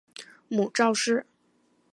[0.47, 1.27] 母赵氏。